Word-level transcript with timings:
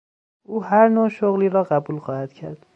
او 0.49 0.55
هر 0.69 0.87
نوع 0.95 1.09
شغلی 1.17 1.49
را 1.49 1.63
قبول 1.63 1.99
خواهد 1.99 2.33
کرد. 2.33 2.65